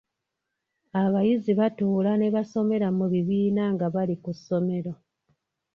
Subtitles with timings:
[1.03, 4.93] Abayizi batuula ne basomera mu bibiina nga bali ku ssomero.